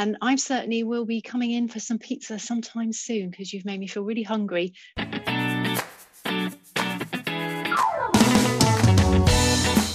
And 0.00 0.16
I 0.22 0.36
certainly 0.36 0.82
will 0.82 1.04
be 1.04 1.20
coming 1.20 1.50
in 1.50 1.68
for 1.68 1.78
some 1.78 1.98
pizza 1.98 2.38
sometime 2.38 2.90
soon 2.90 3.28
because 3.28 3.52
you've 3.52 3.66
made 3.66 3.78
me 3.78 3.86
feel 3.86 4.02
really 4.02 4.22
hungry. 4.22 4.72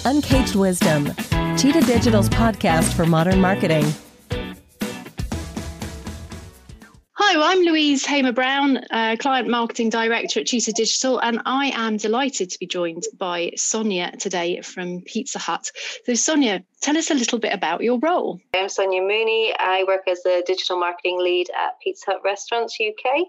Uncaged 0.05 0.54
Wisdom, 0.54 1.12
Cheetah 1.57 1.81
Digital's 1.88 2.29
podcast 2.29 2.94
for 2.94 3.07
modern 3.07 3.41
marketing. 3.41 3.83
Hi, 7.36 7.52
I'm 7.52 7.63
Louise 7.63 8.05
Hamer 8.05 8.31
Brown, 8.31 8.77
uh, 8.91 9.17
Client 9.20 9.49
Marketing 9.49 9.89
Director 9.89 10.39
at 10.39 10.45
Cheetah 10.45 10.71
Digital, 10.71 11.20
and 11.20 11.41
I 11.45 11.70
am 11.75 11.97
delighted 11.97 12.49
to 12.52 12.59
be 12.59 12.65
joined 12.65 13.04
by 13.17 13.52
Sonia 13.57 14.15
today 14.17 14.61
from 14.61 15.02
Pizza 15.02 15.38
Hut. 15.38 15.70
So, 16.05 16.13
Sonia, 16.13 16.63
tell 16.79 16.98
us 16.98 17.11
a 17.11 17.13
little 17.13 17.38
bit 17.38 17.53
about 17.53 17.81
your 17.84 17.99
role. 17.99 18.39
I'm 18.55 18.70
Sonia 18.70 19.02
Mooney. 19.02 19.53
I 19.59 19.84
work 19.85 20.07
as 20.07 20.23
the 20.23 20.43
digital 20.48 20.79
marketing 20.79 21.20
lead 21.20 21.49
at 21.49 21.77
Pizza 21.81 22.12
Hut 22.12 22.21
Restaurants 22.23 22.77
UK. 22.79 23.27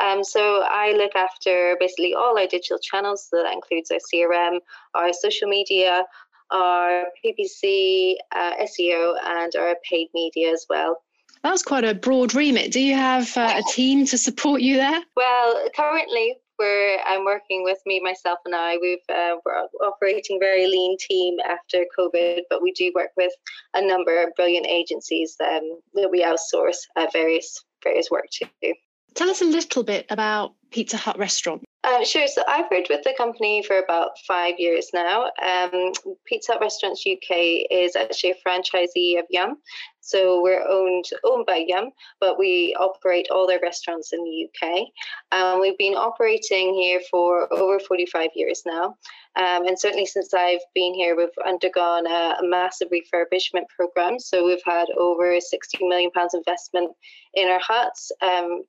Um, 0.00 0.24
so, 0.24 0.62
I 0.64 0.92
look 0.98 1.14
after 1.14 1.76
basically 1.78 2.12
all 2.12 2.36
our 2.36 2.48
digital 2.48 2.80
channels. 2.80 3.28
So 3.30 3.40
that 3.40 3.52
includes 3.52 3.92
our 3.92 4.00
CRM, 4.12 4.58
our 4.94 5.12
social 5.12 5.46
media, 5.46 6.04
our 6.50 7.04
PPC, 7.24 8.16
uh, 8.34 8.54
SEO, 8.64 9.14
and 9.24 9.54
our 9.54 9.76
paid 9.88 10.08
media 10.12 10.50
as 10.50 10.66
well. 10.68 10.98
That's 11.44 11.62
quite 11.62 11.84
a 11.84 11.94
broad 11.94 12.34
remit. 12.34 12.72
Do 12.72 12.80
you 12.80 12.94
have 12.94 13.36
uh, 13.36 13.60
a 13.60 13.62
team 13.72 14.06
to 14.06 14.16
support 14.16 14.62
you 14.62 14.78
there? 14.78 15.02
Well, 15.14 15.68
currently 15.76 16.38
we're 16.58 16.98
I'm 17.04 17.26
working 17.26 17.62
with 17.62 17.78
me, 17.84 18.00
myself, 18.00 18.38
and 18.46 18.54
I. 18.54 18.78
We've 18.80 18.98
uh, 19.10 19.36
we're 19.44 19.66
operating 19.86 20.40
very 20.40 20.66
lean 20.66 20.96
team 20.98 21.36
after 21.46 21.84
COVID, 21.98 22.40
but 22.48 22.62
we 22.62 22.72
do 22.72 22.90
work 22.94 23.10
with 23.18 23.32
a 23.74 23.86
number 23.86 24.22
of 24.22 24.34
brilliant 24.36 24.66
agencies 24.66 25.36
um, 25.42 25.80
that 25.92 26.10
we 26.10 26.24
outsource 26.24 26.78
uh, 26.96 27.08
various 27.12 27.62
various 27.82 28.10
work 28.10 28.26
to. 28.32 28.74
Tell 29.14 29.28
us 29.28 29.42
a 29.42 29.44
little 29.44 29.82
bit 29.82 30.06
about 30.10 30.54
Pizza 30.70 30.96
Hut 30.96 31.18
Restaurant. 31.18 31.62
Uh, 31.84 32.02
sure. 32.02 32.26
So 32.26 32.42
I've 32.48 32.70
worked 32.70 32.88
with 32.88 33.04
the 33.04 33.14
company 33.16 33.62
for 33.62 33.78
about 33.78 34.12
five 34.26 34.54
years 34.58 34.88
now. 34.94 35.30
Um, 35.46 35.92
Pizza 36.26 36.52
Hut 36.52 36.62
Restaurants 36.62 37.04
UK 37.06 37.66
is 37.70 37.94
actually 37.94 38.30
a 38.30 38.48
franchisee 38.48 39.18
of 39.18 39.26
Yum. 39.28 39.58
So 40.04 40.42
we're 40.42 40.66
owned 40.68 41.06
owned 41.24 41.46
by 41.46 41.64
Yum, 41.66 41.90
but 42.20 42.38
we 42.38 42.76
operate 42.78 43.28
all 43.30 43.46
their 43.46 43.60
restaurants 43.60 44.12
in 44.12 44.22
the 44.22 44.48
UK. 44.48 44.86
Um, 45.32 45.60
we've 45.60 45.78
been 45.78 45.94
operating 45.94 46.74
here 46.74 47.00
for 47.10 47.52
over 47.52 47.78
45 47.78 48.28
years 48.34 48.62
now. 48.66 48.96
Um, 49.36 49.66
and 49.66 49.78
certainly 49.78 50.06
since 50.06 50.32
I've 50.32 50.60
been 50.74 50.94
here, 50.94 51.16
we've 51.16 51.28
undergone 51.44 52.06
a, 52.06 52.36
a, 52.38 52.42
massive 52.42 52.88
refurbishment 52.90 53.64
program. 53.74 54.20
So 54.20 54.46
we've 54.46 54.62
had 54.64 54.86
over 54.96 55.40
60 55.40 55.78
million 55.88 56.12
pounds 56.12 56.34
investment 56.34 56.92
in 57.34 57.48
our 57.48 57.58
huts, 57.58 58.12
um, 58.22 58.62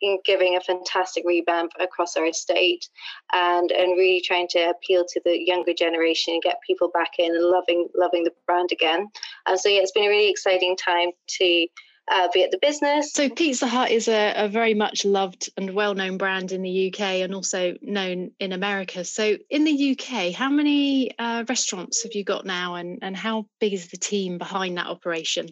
in 0.00 0.18
giving 0.24 0.56
a 0.56 0.60
fantastic 0.62 1.22
revamp 1.26 1.72
across 1.78 2.16
our 2.16 2.24
estate, 2.24 2.88
and 3.34 3.70
and 3.72 3.98
really 3.98 4.22
trying 4.24 4.48
to 4.48 4.70
appeal 4.70 5.04
to 5.06 5.20
the 5.26 5.38
younger 5.38 5.74
generation 5.74 6.32
and 6.32 6.42
get 6.42 6.60
people 6.66 6.90
back 6.94 7.18
in 7.18 7.34
and 7.34 7.44
loving 7.44 7.86
loving 7.94 8.24
the 8.24 8.32
brand 8.46 8.70
again. 8.72 9.08
And 9.46 9.58
so 9.58 9.68
yeah, 9.68 9.80
it's 9.80 9.92
been 9.92 10.04
a 10.04 10.08
really 10.08 10.30
exciting 10.30 10.76
time 10.76 11.10
to 11.38 11.66
uh, 12.10 12.28
be 12.32 12.44
at 12.44 12.50
the 12.50 12.58
business. 12.58 13.12
So 13.12 13.28
Pizza 13.28 13.66
Hut 13.66 13.90
is 13.90 14.08
a, 14.08 14.32
a 14.36 14.48
very 14.48 14.74
much 14.74 15.04
loved 15.04 15.50
and 15.56 15.74
well-known 15.74 16.18
brand 16.18 16.52
in 16.52 16.62
the 16.62 16.88
UK 16.88 17.00
and 17.00 17.34
also 17.34 17.74
known 17.82 18.30
in 18.38 18.52
America. 18.52 19.04
So 19.04 19.36
in 19.50 19.64
the 19.64 19.96
UK, 19.98 20.32
how 20.32 20.50
many 20.50 21.16
uh, 21.18 21.44
restaurants 21.48 22.04
have 22.04 22.14
you 22.14 22.24
got 22.24 22.46
now, 22.46 22.76
and 22.76 23.00
and 23.02 23.16
how 23.16 23.46
big 23.60 23.72
is 23.72 23.88
the 23.88 23.96
team 23.96 24.38
behind 24.38 24.78
that 24.78 24.86
operation? 24.86 25.48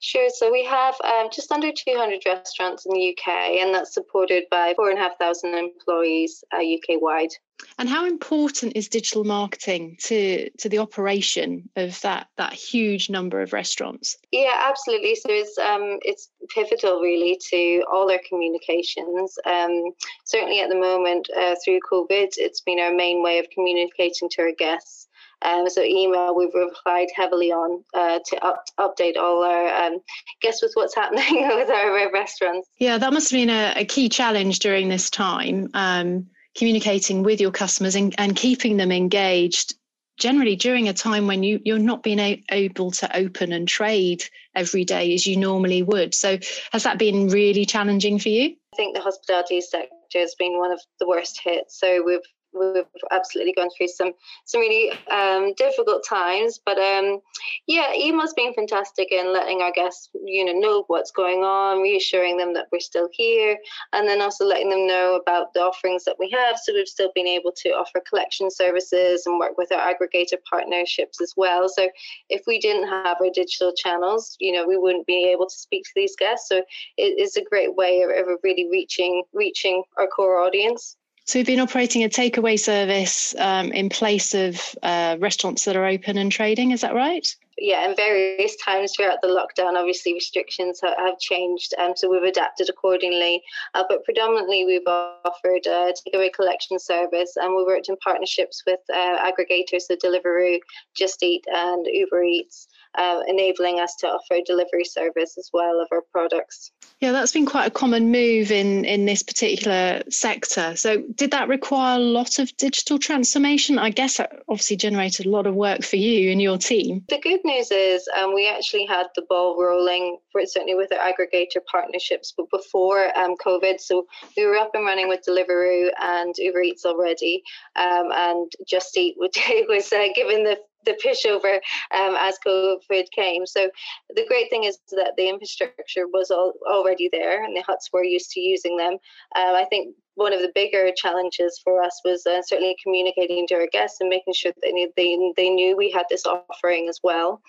Sure. 0.00 0.28
So 0.30 0.50
we 0.50 0.64
have 0.64 0.94
um, 1.02 1.28
just 1.32 1.52
under 1.52 1.70
200 1.72 2.22
restaurants 2.26 2.86
in 2.86 2.92
the 2.92 3.10
UK, 3.10 3.28
and 3.60 3.74
that's 3.74 3.94
supported 3.94 4.44
by 4.50 4.74
four 4.74 4.90
and 4.90 4.98
a 4.98 5.02
half 5.02 5.18
thousand 5.18 5.54
employees 5.54 6.42
uh, 6.52 6.58
UK 6.58 7.00
wide. 7.00 7.30
And 7.78 7.88
how 7.88 8.06
important 8.06 8.76
is 8.76 8.88
digital 8.88 9.24
marketing 9.24 9.96
to 10.04 10.50
to 10.50 10.68
the 10.68 10.78
operation 10.78 11.68
of 11.76 12.00
that 12.00 12.28
that 12.36 12.52
huge 12.52 13.10
number 13.10 13.40
of 13.40 13.52
restaurants? 13.52 14.16
Yeah, 14.32 14.66
absolutely. 14.68 15.14
So 15.14 15.28
it's 15.28 15.58
um, 15.58 15.98
it's 16.02 16.30
pivotal 16.48 17.00
really 17.00 17.38
to 17.50 17.84
all 17.92 18.10
our 18.10 18.20
communications. 18.28 19.38
Um, 19.44 19.92
certainly 20.24 20.60
at 20.60 20.70
the 20.70 20.78
moment 20.78 21.28
uh, 21.36 21.56
through 21.64 21.80
COVID, 21.90 22.28
it's 22.36 22.60
been 22.60 22.80
our 22.80 22.94
main 22.94 23.22
way 23.22 23.38
of 23.38 23.46
communicating 23.50 24.28
to 24.30 24.42
our 24.42 24.52
guests. 24.52 25.08
Um, 25.42 25.68
so 25.68 25.82
email 25.82 26.34
we've 26.36 26.54
replied 26.54 27.08
heavily 27.14 27.52
on 27.52 27.82
uh, 27.94 28.20
to 28.26 28.44
up, 28.44 28.64
update 28.78 29.16
all 29.16 29.42
our 29.42 29.84
um, 29.84 30.00
guests 30.42 30.62
with 30.62 30.72
what's 30.74 30.94
happening 30.94 31.48
with 31.54 31.70
our 31.70 32.12
restaurants. 32.12 32.68
Yeah, 32.78 32.98
that 32.98 33.12
must 33.12 33.30
have 33.30 33.38
been 33.38 33.50
a, 33.50 33.72
a 33.76 33.84
key 33.84 34.08
challenge 34.08 34.58
during 34.58 34.88
this 34.88 35.10
time, 35.10 35.68
um, 35.74 36.26
communicating 36.56 37.22
with 37.22 37.40
your 37.40 37.52
customers 37.52 37.94
and, 37.94 38.14
and 38.18 38.36
keeping 38.36 38.76
them 38.76 38.92
engaged. 38.92 39.74
Generally, 40.18 40.56
during 40.56 40.88
a 40.88 40.92
time 40.92 41.26
when 41.26 41.42
you 41.42 41.60
you're 41.64 41.78
not 41.78 42.02
being 42.02 42.18
a- 42.18 42.44
able 42.50 42.90
to 42.90 43.16
open 43.16 43.52
and 43.54 43.66
trade 43.66 44.22
every 44.54 44.84
day 44.84 45.14
as 45.14 45.26
you 45.26 45.38
normally 45.38 45.82
would, 45.82 46.14
so 46.14 46.38
has 46.72 46.82
that 46.82 46.98
been 46.98 47.28
really 47.28 47.64
challenging 47.64 48.18
for 48.18 48.28
you? 48.28 48.54
I 48.74 48.76
think 48.76 48.94
the 48.94 49.00
hospitality 49.02 49.62
sector 49.62 49.88
has 50.14 50.34
been 50.38 50.58
one 50.58 50.72
of 50.72 50.80
the 50.98 51.08
worst 51.08 51.40
hit. 51.42 51.70
So 51.70 52.02
we've 52.04 52.20
we've 52.52 52.84
absolutely 53.10 53.52
gone 53.52 53.68
through 53.76 53.88
some 53.88 54.12
some 54.44 54.60
really 54.60 54.90
um, 55.10 55.54
difficult 55.54 56.04
times. 56.08 56.60
But 56.64 56.78
um, 56.78 57.20
yeah, 57.66 57.92
email's 57.94 58.34
been 58.34 58.54
fantastic 58.54 59.12
in 59.12 59.32
letting 59.32 59.60
our 59.60 59.72
guests, 59.72 60.10
you 60.24 60.44
know, 60.44 60.52
know 60.52 60.84
what's 60.88 61.10
going 61.10 61.42
on, 61.42 61.82
reassuring 61.82 62.36
them 62.36 62.54
that 62.54 62.66
we're 62.72 62.80
still 62.80 63.08
here, 63.12 63.56
and 63.92 64.08
then 64.08 64.20
also 64.20 64.44
letting 64.44 64.70
them 64.70 64.86
know 64.86 65.20
about 65.20 65.52
the 65.54 65.60
offerings 65.60 66.04
that 66.04 66.16
we 66.18 66.30
have. 66.30 66.58
So 66.58 66.72
we've 66.74 66.88
still 66.88 67.12
been 67.14 67.26
able 67.26 67.52
to 67.52 67.70
offer 67.70 68.02
collection 68.08 68.50
services 68.50 69.26
and 69.26 69.38
work 69.38 69.56
with 69.56 69.72
our 69.72 69.80
aggregator 69.80 70.38
partnerships 70.48 71.20
as 71.20 71.34
well. 71.36 71.68
So 71.68 71.88
if 72.28 72.42
we 72.46 72.58
didn't 72.58 72.88
have 72.88 73.16
our 73.20 73.30
digital 73.32 73.72
channels, 73.76 74.36
you 74.40 74.52
know, 74.52 74.66
we 74.66 74.76
wouldn't 74.76 75.06
be 75.06 75.28
able 75.30 75.46
to 75.46 75.54
speak 75.54 75.84
to 75.84 75.90
these 75.94 76.16
guests. 76.16 76.48
So 76.48 76.62
it 76.96 77.18
is 77.18 77.36
a 77.36 77.44
great 77.44 77.74
way 77.74 78.02
of, 78.02 78.10
of 78.10 78.38
really 78.42 78.68
reaching 78.70 79.22
reaching 79.32 79.82
our 79.96 80.06
core 80.06 80.40
audience. 80.40 80.96
So 81.26 81.38
we've 81.38 81.46
been 81.46 81.60
operating 81.60 82.02
a 82.02 82.08
takeaway 82.08 82.58
service 82.58 83.34
um, 83.38 83.72
in 83.72 83.88
place 83.88 84.34
of 84.34 84.60
uh, 84.82 85.16
restaurants 85.20 85.64
that 85.64 85.76
are 85.76 85.86
open 85.86 86.18
and 86.18 86.32
trading. 86.32 86.72
Is 86.72 86.80
that 86.80 86.94
right? 86.94 87.26
Yeah, 87.58 87.86
and 87.86 87.96
various 87.96 88.56
times 88.56 88.92
throughout 88.96 89.18
the 89.22 89.28
lockdown, 89.28 89.76
obviously 89.76 90.14
restrictions 90.14 90.80
have, 90.82 90.96
have 90.96 91.18
changed, 91.18 91.74
um, 91.78 91.92
so 91.96 92.10
we've 92.10 92.22
adapted 92.22 92.68
accordingly. 92.68 93.42
Uh, 93.74 93.84
but 93.88 94.04
predominantly, 94.04 94.64
we've 94.64 94.86
offered 94.86 95.66
a 95.66 95.92
takeaway 95.92 96.32
collection 96.32 96.78
service, 96.78 97.36
and 97.36 97.54
we 97.54 97.64
worked 97.64 97.88
in 97.88 97.96
partnerships 97.98 98.62
with 98.66 98.80
uh, 98.92 99.18
aggregators, 99.18 99.82
so 99.82 99.96
Deliveroo, 99.96 100.58
Just 100.94 101.22
Eat, 101.22 101.44
and 101.52 101.86
Uber 101.86 102.22
Eats 102.22 102.68
uh, 102.96 103.20
enabling 103.28 103.78
us 103.78 103.94
to 103.96 104.08
offer 104.08 104.40
delivery 104.44 104.84
service 104.84 105.38
as 105.38 105.50
well 105.52 105.80
of 105.80 105.88
our 105.92 106.02
products. 106.12 106.72
Yeah, 107.00 107.12
that's 107.12 107.32
been 107.32 107.46
quite 107.46 107.66
a 107.66 107.70
common 107.70 108.10
move 108.10 108.50
in 108.50 108.84
in 108.84 109.06
this 109.06 109.22
particular 109.22 110.02
sector. 110.10 110.76
So, 110.76 111.02
did 111.14 111.30
that 111.30 111.48
require 111.48 111.96
a 111.96 112.02
lot 112.02 112.38
of 112.38 112.54
digital 112.56 112.98
transformation? 112.98 113.78
I 113.78 113.90
guess 113.90 114.18
that 114.18 114.42
obviously 114.48 114.76
generated 114.76 115.26
a 115.26 115.30
lot 115.30 115.46
of 115.46 115.54
work 115.54 115.82
for 115.82 115.96
you 115.96 116.30
and 116.30 116.42
your 116.42 116.58
team. 116.58 117.04
The 117.08 117.18
good 117.18 117.40
news 117.50 117.70
is 117.70 118.08
um, 118.16 118.34
we 118.34 118.48
actually 118.48 118.86
had 118.86 119.06
the 119.14 119.22
ball 119.28 119.60
rolling, 119.60 120.18
for, 120.30 120.42
certainly 120.44 120.74
with 120.74 120.92
our 120.92 121.12
aggregator 121.12 121.64
partnerships, 121.70 122.32
but 122.36 122.50
before 122.50 123.16
um, 123.18 123.36
COVID. 123.36 123.80
So 123.80 124.06
we 124.36 124.46
were 124.46 124.56
up 124.56 124.70
and 124.74 124.84
running 124.84 125.08
with 125.08 125.24
Deliveroo 125.26 125.90
and 126.00 126.34
Uber 126.36 126.62
Eats 126.62 126.84
already, 126.84 127.42
um, 127.76 128.10
and 128.12 128.52
Just 128.66 128.96
Eat 128.96 129.16
was 129.18 129.92
uh, 129.92 130.06
given 130.14 130.44
the 130.44 130.58
the 130.86 130.98
pushover 131.04 131.56
um, 131.94 132.16
as 132.18 132.38
COVID 132.46 133.10
came. 133.14 133.44
So 133.44 133.68
the 134.14 134.24
great 134.26 134.48
thing 134.48 134.64
is 134.64 134.78
that 134.92 135.12
the 135.18 135.28
infrastructure 135.28 136.06
was 136.08 136.30
all, 136.30 136.54
already 136.66 137.10
there, 137.12 137.44
and 137.44 137.54
the 137.54 137.60
huts 137.60 137.90
were 137.92 138.02
used 138.04 138.30
to 138.30 138.40
using 138.40 138.78
them. 138.78 138.94
Um, 138.94 139.54
I 139.54 139.66
think 139.68 139.94
one 140.20 140.34
of 140.34 140.40
the 140.40 140.52
bigger 140.54 140.90
challenges 140.94 141.58
for 141.64 141.82
us 141.82 141.98
was 142.04 142.26
uh, 142.26 142.42
certainly 142.42 142.76
communicating 142.82 143.46
to 143.46 143.54
our 143.54 143.66
guests 143.72 144.00
and 144.00 144.10
making 144.10 144.34
sure 144.34 144.52
that 144.52 144.60
they, 144.62 144.88
they, 144.94 145.32
they 145.36 145.48
knew 145.48 145.74
we 145.74 145.90
had 145.90 146.04
this 146.10 146.26
offering 146.26 146.88
as 146.90 147.00
well. 147.02 147.40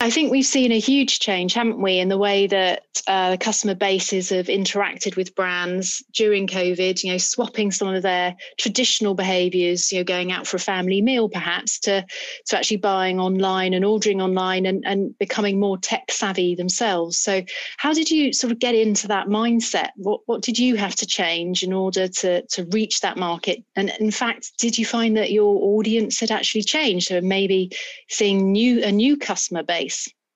I 0.00 0.10
think 0.10 0.30
we've 0.30 0.44
seen 0.44 0.72
a 0.72 0.78
huge 0.78 1.20
change, 1.20 1.54
haven't 1.54 1.80
we, 1.80 1.98
in 1.98 2.08
the 2.08 2.18
way 2.18 2.46
that 2.48 2.82
uh, 3.06 3.36
customer 3.38 3.74
bases 3.74 4.30
have 4.30 4.48
interacted 4.48 5.16
with 5.16 5.34
brands 5.34 6.02
during 6.12 6.46
COVID. 6.46 7.02
You 7.02 7.12
know, 7.12 7.18
swapping 7.18 7.70
some 7.70 7.88
of 7.88 8.02
their 8.02 8.36
traditional 8.58 9.14
behaviours, 9.14 9.92
you 9.92 9.98
know, 9.98 10.04
going 10.04 10.32
out 10.32 10.46
for 10.46 10.56
a 10.56 10.60
family 10.60 11.00
meal 11.00 11.28
perhaps, 11.28 11.78
to 11.80 12.04
to 12.46 12.58
actually 12.58 12.78
buying 12.78 13.20
online 13.20 13.72
and 13.72 13.84
ordering 13.84 14.20
online 14.20 14.66
and, 14.66 14.84
and 14.84 15.16
becoming 15.18 15.60
more 15.60 15.78
tech 15.78 16.10
savvy 16.10 16.54
themselves. 16.54 17.16
So, 17.16 17.42
how 17.78 17.94
did 17.94 18.10
you 18.10 18.32
sort 18.32 18.52
of 18.52 18.58
get 18.58 18.74
into 18.74 19.08
that 19.08 19.28
mindset? 19.28 19.90
What 19.96 20.20
what 20.26 20.42
did 20.42 20.58
you 20.58 20.74
have 20.76 20.96
to 20.96 21.06
change 21.06 21.62
in 21.62 21.72
order 21.72 22.08
to 22.08 22.42
to 22.42 22.64
reach 22.72 23.00
that 23.00 23.16
market? 23.16 23.62
And 23.76 23.90
in 24.00 24.10
fact, 24.10 24.58
did 24.58 24.76
you 24.76 24.84
find 24.84 25.16
that 25.16 25.30
your 25.30 25.78
audience 25.78 26.20
had 26.20 26.32
actually 26.32 26.64
changed? 26.64 27.08
So 27.08 27.20
maybe 27.20 27.70
seeing 28.08 28.52
new 28.52 28.82
a 28.82 28.92
new 28.92 29.16
customer 29.16 29.62
base 29.62 29.83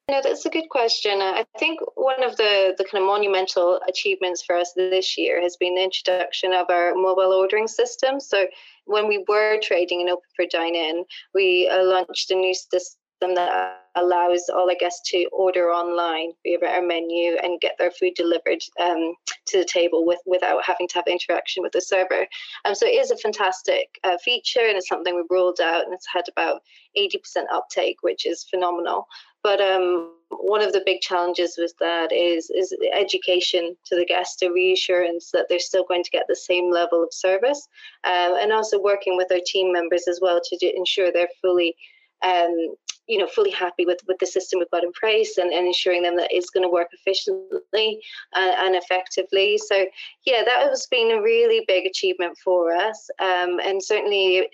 No, 0.09 0.23
that's 0.23 0.47
a 0.47 0.51
good 0.51 0.71
question. 0.71 1.21
I 1.21 1.45
think 1.59 1.81
one 1.95 2.25
of 2.25 2.35
the, 2.39 2.75
the 2.79 2.85
kind 2.85 3.03
of 3.03 3.09
monumental 3.09 3.79
achievements 3.87 4.43
for 4.43 4.57
us 4.57 4.73
this 4.75 5.19
year 5.19 5.43
has 5.43 5.57
been 5.57 5.75
the 5.75 5.85
introduction 5.85 6.55
of 6.55 6.71
our 6.71 6.95
mobile 6.95 7.35
ordering 7.35 7.69
system. 7.69 8.19
So 8.19 8.47
when 8.87 9.07
we 9.07 9.23
were 9.29 9.61
trading 9.63 10.01
in 10.01 10.09
Open 10.09 10.25
for 10.35 10.47
Dine 10.51 10.75
In, 10.75 11.05
we 11.35 11.69
uh, 11.71 11.85
launched 11.85 12.31
a 12.31 12.35
new 12.35 12.55
system 12.55 13.35
that 13.35 13.83
allows 13.97 14.49
all 14.49 14.71
our 14.71 14.77
guests 14.77 15.11
to 15.11 15.27
order 15.27 15.71
online 15.71 16.33
via 16.43 16.59
our 16.67 16.81
menu 16.81 17.37
and 17.43 17.61
get 17.61 17.75
their 17.79 17.91
food 17.91 18.13
delivered 18.17 18.63
um, 18.81 19.15
to 19.47 19.59
the 19.59 19.65
table 19.65 20.07
with, 20.07 20.21
without 20.25 20.65
having 20.65 20.89
to 20.89 20.95
have 20.95 21.07
interaction 21.07 21.63
with 21.63 21.73
the 21.73 21.81
server. 21.81 22.27
Um, 22.65 22.75
so 22.75 22.87
it 22.87 22.91
is 22.91 23.11
a 23.11 23.17
fantastic 23.17 23.89
uh, 24.05 24.17
feature 24.25 24.61
and 24.61 24.77
it's 24.77 24.89
something 24.89 25.15
we've 25.15 25.25
rolled 25.31 25.61
out 25.61 25.85
and 25.85 25.93
it's 25.93 26.07
had 26.11 26.25
about 26.29 26.63
80% 26.97 27.45
uptake, 27.53 27.97
which 28.03 28.25
is 28.25 28.47
phenomenal. 28.49 29.07
But 29.43 29.61
um, 29.61 30.15
one 30.31 30.63
of 30.63 30.73
the 30.73 30.83
big 30.85 31.01
challenges 31.01 31.57
with 31.59 31.73
that 31.81 32.13
is 32.13 32.51
is 32.51 32.75
education 32.95 33.77
to 33.87 33.97
the 33.97 34.07
guests, 34.07 34.37
the 34.41 34.51
reassurance 34.51 35.31
that 35.33 35.47
they're 35.49 35.59
still 35.59 35.85
going 35.85 36.05
to 36.05 36.11
get 36.11 36.27
the 36.29 36.37
same 36.37 36.71
level 36.71 37.03
of 37.03 37.13
service, 37.13 37.69
um, 38.05 38.37
and 38.41 38.53
also 38.53 38.81
working 38.81 39.17
with 39.17 39.33
our 39.33 39.41
team 39.47 39.73
members 39.73 40.07
as 40.09 40.21
well 40.21 40.41
to 40.43 40.77
ensure 40.77 41.13
they're 41.13 41.29
fully 41.41 41.75
um, 42.23 42.75
you 43.09 43.19
know, 43.19 43.27
fully 43.27 43.51
happy 43.51 43.87
with, 43.87 44.01
with 44.07 44.19
the 44.19 44.27
system 44.27 44.59
we've 44.59 44.71
got 44.71 44.85
in 44.85 44.93
place 45.01 45.39
and, 45.39 45.51
and 45.51 45.67
ensuring 45.67 46.03
them 46.03 46.17
that 46.17 46.29
it's 46.31 46.51
going 46.51 46.63
to 46.63 46.71
work 46.71 46.89
efficiently 46.93 48.01
and, 48.35 48.55
and, 48.59 48.77
effectively. 48.77 49.57
So, 49.57 49.87
yeah, 50.27 50.43
that 50.45 50.69
has 50.69 50.87
been 50.91 51.13
a 51.13 51.23
really 51.23 51.65
big 51.67 51.87
achievement 51.87 52.37
for 52.45 52.75
us. 52.75 53.09
Um, 53.19 53.61
and 53.65 53.83
certainly, 53.83 54.49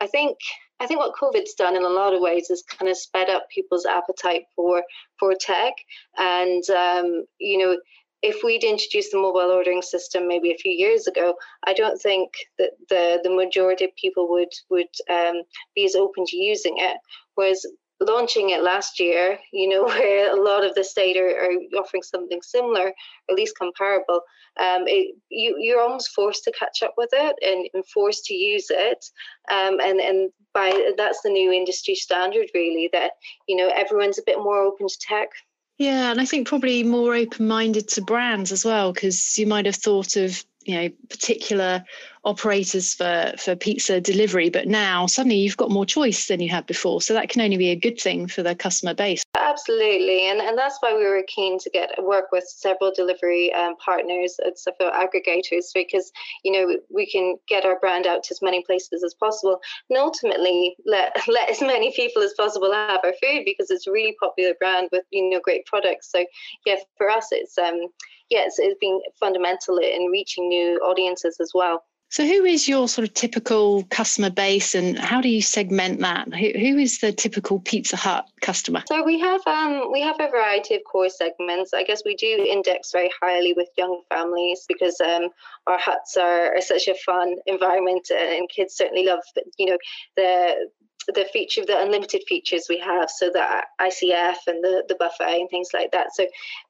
I 0.00 0.06
think 0.08 0.36
I 0.82 0.86
think 0.86 0.98
what 0.98 1.14
COVID's 1.14 1.54
done 1.54 1.76
in 1.76 1.84
a 1.84 1.88
lot 1.88 2.12
of 2.12 2.20
ways 2.20 2.50
is 2.50 2.64
kind 2.64 2.90
of 2.90 2.96
sped 2.96 3.30
up 3.30 3.48
people's 3.54 3.86
appetite 3.86 4.42
for 4.56 4.82
for 5.18 5.32
tech, 5.34 5.74
and 6.18 6.68
um, 6.70 7.24
you 7.38 7.58
know 7.58 7.76
if 8.22 8.42
we'd 8.44 8.64
introduced 8.64 9.10
the 9.12 9.18
mobile 9.18 9.50
ordering 9.50 9.82
system 9.82 10.28
maybe 10.28 10.52
a 10.52 10.56
few 10.56 10.72
years 10.72 11.08
ago, 11.08 11.34
I 11.66 11.74
don't 11.74 12.00
think 12.00 12.30
that 12.58 12.70
the 12.88 13.20
the 13.22 13.34
majority 13.34 13.84
of 13.84 13.94
people 13.94 14.28
would 14.30 14.52
would 14.70 14.92
um, 15.08 15.42
be 15.76 15.84
as 15.84 15.94
open 15.94 16.24
to 16.26 16.36
using 16.36 16.74
it. 16.78 16.96
Whereas 17.36 17.64
launching 18.06 18.50
it 18.50 18.62
last 18.62 19.00
year, 19.00 19.38
you 19.52 19.68
know, 19.68 19.84
where 19.86 20.32
a 20.32 20.42
lot 20.42 20.64
of 20.64 20.74
the 20.74 20.84
state 20.84 21.16
are, 21.16 21.28
are 21.28 21.52
offering 21.78 22.02
something 22.02 22.40
similar, 22.42 22.86
or 22.86 22.92
at 23.30 23.36
least 23.36 23.58
comparable, 23.58 24.22
um, 24.60 24.84
it, 24.86 25.16
you, 25.30 25.56
you're 25.58 25.80
almost 25.80 26.10
forced 26.10 26.44
to 26.44 26.52
catch 26.52 26.82
up 26.82 26.94
with 26.96 27.10
it 27.12 27.36
and, 27.42 27.68
and 27.74 27.86
forced 27.86 28.24
to 28.26 28.34
use 28.34 28.66
it. 28.70 29.04
Um, 29.50 29.80
and, 29.80 30.00
and 30.00 30.30
by 30.52 30.92
that's 30.96 31.22
the 31.22 31.30
new 31.30 31.52
industry 31.52 31.94
standard, 31.94 32.48
really, 32.54 32.90
that, 32.92 33.12
you 33.48 33.56
know, 33.56 33.70
everyone's 33.74 34.18
a 34.18 34.24
bit 34.26 34.38
more 34.38 34.60
open 34.60 34.88
to 34.88 34.98
tech. 35.00 35.28
Yeah, 35.78 36.10
and 36.10 36.20
I 36.20 36.26
think 36.26 36.46
probably 36.46 36.84
more 36.84 37.14
open 37.14 37.48
minded 37.48 37.88
to 37.88 38.02
brands 38.02 38.52
as 38.52 38.64
well, 38.64 38.92
because 38.92 39.38
you 39.38 39.46
might 39.46 39.66
have 39.66 39.76
thought 39.76 40.16
of 40.16 40.44
you 40.64 40.74
know 40.74 40.88
particular 41.08 41.84
operators 42.24 42.94
for 42.94 43.32
for 43.36 43.56
pizza 43.56 44.00
delivery 44.00 44.48
but 44.48 44.68
now 44.68 45.06
suddenly 45.06 45.36
you've 45.36 45.56
got 45.56 45.70
more 45.70 45.86
choice 45.86 46.28
than 46.28 46.40
you 46.40 46.48
had 46.48 46.66
before. 46.66 47.02
So 47.02 47.14
that 47.14 47.28
can 47.28 47.40
only 47.40 47.56
be 47.56 47.70
a 47.70 47.76
good 47.76 48.00
thing 48.00 48.28
for 48.28 48.42
the 48.42 48.54
customer 48.54 48.94
base. 48.94 49.22
Absolutely. 49.36 50.28
And 50.28 50.40
and 50.40 50.56
that's 50.56 50.78
why 50.80 50.94
we 50.94 51.04
were 51.04 51.24
keen 51.26 51.58
to 51.58 51.70
get 51.70 51.90
work 52.02 52.26
with 52.30 52.44
several 52.44 52.92
delivery 52.94 53.52
um, 53.54 53.76
partners 53.76 54.36
and 54.44 54.56
several 54.56 54.90
aggregators 54.90 55.66
because 55.74 56.12
you 56.44 56.52
know 56.52 56.76
we 56.90 57.10
can 57.10 57.36
get 57.48 57.64
our 57.64 57.78
brand 57.80 58.06
out 58.06 58.22
to 58.24 58.34
as 58.34 58.42
many 58.42 58.62
places 58.64 59.02
as 59.02 59.14
possible 59.14 59.58
and 59.90 59.98
ultimately 59.98 60.76
let 60.86 61.16
let 61.28 61.50
as 61.50 61.60
many 61.60 61.92
people 61.92 62.22
as 62.22 62.34
possible 62.34 62.72
have 62.72 63.00
our 63.02 63.14
food 63.22 63.42
because 63.44 63.70
it's 63.70 63.86
a 63.86 63.92
really 63.92 64.16
popular 64.20 64.54
brand 64.60 64.88
with 64.92 65.04
you 65.10 65.28
know 65.28 65.40
great 65.40 65.66
products. 65.66 66.10
So 66.12 66.24
yeah 66.66 66.76
for 66.96 67.10
us 67.10 67.28
it's 67.32 67.58
um 67.58 67.88
yes, 68.30 68.54
it's 68.58 68.78
been 68.80 69.00
fundamental 69.20 69.76
in 69.76 70.06
reaching 70.10 70.48
new 70.48 70.78
audiences 70.78 71.36
as 71.40 71.52
well. 71.54 71.84
So, 72.12 72.26
who 72.26 72.44
is 72.44 72.68
your 72.68 72.88
sort 72.88 73.08
of 73.08 73.14
typical 73.14 73.84
customer 73.84 74.28
base, 74.28 74.74
and 74.74 74.98
how 74.98 75.22
do 75.22 75.30
you 75.30 75.40
segment 75.40 76.00
that? 76.00 76.28
Who, 76.34 76.50
who 76.58 76.76
is 76.76 76.98
the 76.98 77.10
typical 77.10 77.58
Pizza 77.60 77.96
Hut 77.96 78.28
customer? 78.42 78.82
So 78.86 79.02
we 79.02 79.18
have 79.18 79.40
um, 79.46 79.90
we 79.90 80.02
have 80.02 80.16
a 80.20 80.28
variety 80.28 80.74
of 80.74 80.82
core 80.84 81.08
segments. 81.08 81.72
I 81.72 81.84
guess 81.84 82.02
we 82.04 82.14
do 82.14 82.46
index 82.46 82.92
very 82.92 83.10
highly 83.18 83.54
with 83.54 83.70
young 83.78 84.02
families 84.10 84.66
because 84.68 85.00
um, 85.00 85.30
our 85.66 85.78
huts 85.78 86.18
are, 86.18 86.54
are 86.54 86.60
such 86.60 86.86
a 86.86 86.94
fun 86.96 87.36
environment, 87.46 88.10
and 88.10 88.46
kids 88.50 88.76
certainly 88.76 89.06
love 89.06 89.20
you 89.56 89.64
know 89.64 89.78
the 90.14 90.68
the 91.14 91.24
feature 91.32 91.64
the 91.64 91.80
unlimited 91.80 92.22
features 92.28 92.66
we 92.68 92.78
have 92.78 93.10
so 93.10 93.28
the 93.28 93.44
icf 93.80 94.36
and 94.46 94.62
the, 94.62 94.84
the 94.88 94.94
buffet 95.00 95.40
and 95.40 95.50
things 95.50 95.70
like 95.74 95.90
that 95.90 96.14
so 96.14 96.24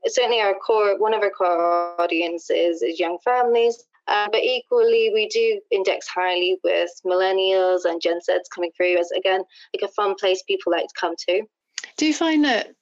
certainly 0.06 0.40
our 0.40 0.54
core 0.54 0.98
one 0.98 1.12
of 1.12 1.20
our 1.20 1.28
core 1.28 2.00
audiences 2.00 2.80
is, 2.80 2.82
is 2.82 2.98
young 2.98 3.18
families 3.22 3.84
uh, 4.12 4.28
but 4.30 4.42
equally 4.42 5.10
we 5.12 5.26
do 5.28 5.60
index 5.70 6.06
highly 6.06 6.58
with 6.62 6.90
millennials 7.04 7.84
and 7.84 8.00
gen 8.00 8.20
z's 8.20 8.48
coming 8.54 8.70
through 8.76 8.98
as 8.98 9.10
again 9.12 9.42
like 9.74 9.82
a 9.82 9.92
fun 9.92 10.14
place 10.14 10.42
people 10.42 10.70
like 10.70 10.86
to 10.86 10.94
come 11.00 11.14
to. 11.28 11.42
Do 11.96 12.06
you 12.06 12.14
find 12.14 12.44
that 12.44 12.74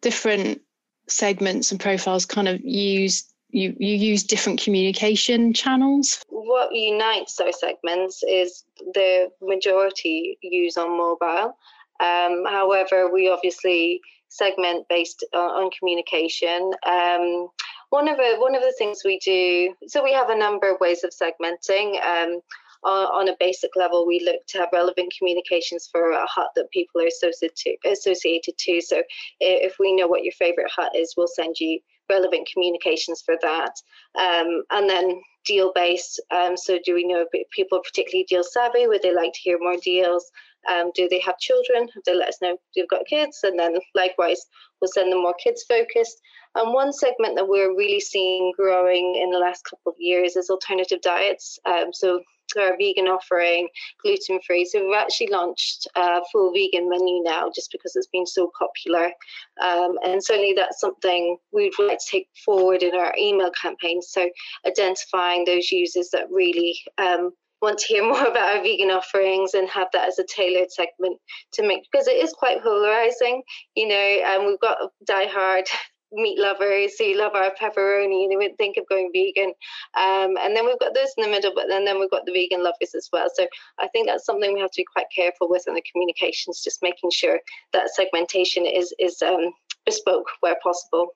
different 0.00 0.62
segments 1.08 1.70
and 1.70 1.80
profiles 1.80 2.24
kind 2.24 2.48
of 2.48 2.60
use 2.60 3.24
you 3.50 3.74
you 3.78 3.96
use 3.96 4.22
different 4.22 4.60
communication 4.60 5.52
channels? 5.52 6.22
What 6.28 6.74
unites 6.74 7.34
those 7.36 7.58
segments 7.58 8.22
is 8.22 8.64
the 8.94 9.28
majority 9.42 10.38
use 10.40 10.76
on 10.76 10.96
mobile. 10.96 11.56
Um, 11.98 12.44
however 12.46 13.10
we 13.10 13.28
obviously 13.28 14.00
segment 14.28 14.86
based 14.88 15.24
on, 15.34 15.64
on 15.64 15.70
communication. 15.76 16.72
Um, 16.86 17.48
one 17.96 18.08
of 18.08 18.18
the 18.18 18.34
one 18.38 18.54
of 18.54 18.60
the 18.60 18.74
things 18.76 19.00
we 19.04 19.18
do 19.20 19.74
so 19.86 20.04
we 20.04 20.12
have 20.12 20.28
a 20.28 20.38
number 20.38 20.70
of 20.70 20.78
ways 20.80 21.02
of 21.02 21.10
segmenting 21.10 21.88
um, 22.04 22.40
on, 22.84 23.28
a 23.28 23.36
basic 23.40 23.74
level, 23.74 24.06
we 24.06 24.20
look 24.24 24.46
to 24.48 24.58
have 24.58 24.68
relevant 24.72 25.12
communications 25.18 25.88
for 25.90 26.12
a 26.12 26.26
hut 26.26 26.50
that 26.54 26.70
people 26.70 27.00
are 27.00 27.06
associated 27.06 27.56
to. 27.56 27.76
Associated 27.90 28.56
to. 28.58 28.80
So 28.80 29.02
if 29.40 29.76
we 29.80 29.94
know 29.94 30.06
what 30.06 30.22
your 30.22 30.32
favorite 30.32 30.70
hut 30.70 30.92
is, 30.94 31.14
we'll 31.16 31.26
send 31.26 31.56
you 31.58 31.80
relevant 32.08 32.48
communications 32.52 33.22
for 33.24 33.36
that. 33.42 33.72
Um, 34.18 34.62
and 34.70 34.88
then 34.88 35.20
deal 35.44 35.72
based. 35.74 36.20
Um, 36.30 36.56
so 36.56 36.78
do 36.84 36.94
we 36.94 37.06
know 37.06 37.26
people 37.52 37.80
particularly 37.80 38.26
deal 38.28 38.44
savvy? 38.44 38.86
Would 38.86 39.02
they 39.02 39.14
like 39.14 39.32
to 39.32 39.40
hear 39.40 39.58
more 39.58 39.76
deals? 39.82 40.30
Um, 40.70 40.90
do 40.94 41.08
they 41.08 41.20
have 41.20 41.38
children? 41.38 41.88
Have 41.94 42.04
they 42.04 42.14
let 42.14 42.28
us 42.28 42.38
know 42.42 42.56
they've 42.74 42.88
got 42.88 43.06
kids? 43.06 43.40
And 43.42 43.58
then 43.58 43.78
likewise, 43.94 44.44
we'll 44.80 44.90
send 44.92 45.12
them 45.12 45.22
more 45.22 45.34
kids 45.34 45.64
focused. 45.68 46.20
And 46.54 46.72
one 46.72 46.92
segment 46.92 47.36
that 47.36 47.48
we're 47.48 47.76
really 47.76 48.00
seeing 48.00 48.52
growing 48.56 49.16
in 49.16 49.30
the 49.30 49.38
last 49.38 49.64
couple 49.68 49.92
of 49.92 49.96
years 49.98 50.36
is 50.36 50.50
alternative 50.50 51.00
diets. 51.02 51.58
Um, 51.66 51.92
so 51.92 52.20
our 52.58 52.76
vegan 52.78 53.06
offering, 53.06 53.68
gluten 54.02 54.38
free. 54.46 54.64
So 54.64 54.84
we've 54.84 54.96
actually 54.96 55.28
launched 55.28 55.88
a 55.96 56.20
full 56.32 56.52
vegan 56.52 56.88
menu 56.88 57.22
now 57.22 57.50
just 57.54 57.72
because 57.72 57.96
it's 57.96 58.06
been 58.06 58.26
so 58.26 58.50
popular. 58.58 59.10
Um, 59.62 59.98
and 60.04 60.22
certainly 60.22 60.54
that's 60.56 60.80
something 60.80 61.36
we'd 61.52 61.72
like 61.78 61.98
to 61.98 62.04
take 62.10 62.28
forward 62.44 62.82
in 62.82 62.94
our 62.94 63.14
email 63.18 63.50
campaigns. 63.60 64.08
So 64.10 64.28
identifying 64.66 65.44
those 65.44 65.70
users 65.70 66.10
that 66.10 66.30
really 66.30 66.78
um, 66.98 67.32
want 67.62 67.78
to 67.78 67.86
hear 67.86 68.02
more 68.08 68.26
about 68.26 68.56
our 68.56 68.62
vegan 68.62 68.90
offerings 68.90 69.54
and 69.54 69.68
have 69.68 69.88
that 69.92 70.08
as 70.08 70.18
a 70.18 70.24
tailored 70.24 70.70
segment 70.70 71.18
to 71.52 71.66
make 71.66 71.82
because 71.90 72.08
it 72.08 72.16
is 72.16 72.32
quite 72.32 72.62
polarizing 72.62 73.42
you 73.74 73.88
know 73.88 73.94
and 73.94 74.46
we've 74.46 74.60
got 74.60 74.78
die 75.06 75.26
hard 75.26 75.64
meat 76.12 76.38
lovers 76.38 76.94
who 76.98 77.14
love 77.14 77.32
our 77.34 77.52
pepperoni 77.60 78.22
and 78.22 78.32
they 78.32 78.36
wouldn't 78.36 78.58
think 78.58 78.76
of 78.76 78.88
going 78.88 79.10
vegan. 79.12 79.52
Um, 79.98 80.36
and 80.40 80.56
then 80.56 80.64
we've 80.66 80.78
got 80.78 80.94
those 80.94 81.12
in 81.16 81.24
the 81.24 81.30
middle, 81.30 81.52
but 81.54 81.66
then, 81.68 81.84
then 81.84 81.98
we've 81.98 82.10
got 82.10 82.24
the 82.26 82.32
vegan 82.32 82.62
lovers 82.62 82.94
as 82.94 83.08
well. 83.12 83.26
So 83.34 83.46
I 83.78 83.88
think 83.88 84.06
that's 84.06 84.24
something 84.24 84.54
we 84.54 84.60
have 84.60 84.70
to 84.70 84.80
be 84.80 84.86
quite 84.92 85.06
careful 85.14 85.48
with 85.48 85.64
in 85.66 85.74
the 85.74 85.84
communications, 85.92 86.62
just 86.62 86.82
making 86.82 87.10
sure 87.10 87.40
that 87.72 87.90
segmentation 87.94 88.66
is, 88.66 88.94
is 88.98 89.20
um, 89.22 89.52
bespoke 89.84 90.26
where 90.40 90.56
possible. 90.62 91.08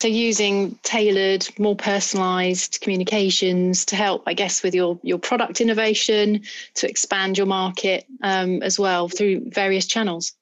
So 0.00 0.08
using 0.08 0.78
tailored, 0.82 1.46
more 1.58 1.76
personalized 1.76 2.80
communications 2.80 3.84
to 3.84 3.96
help, 3.96 4.22
I 4.26 4.32
guess, 4.32 4.62
with 4.62 4.74
your 4.74 4.98
your 5.02 5.18
product 5.18 5.60
innovation, 5.60 6.42
to 6.76 6.88
expand 6.88 7.36
your 7.36 7.46
market 7.46 8.06
um, 8.22 8.62
as 8.62 8.78
well 8.78 9.08
through 9.08 9.50
various 9.50 9.86
channels. 9.86 10.32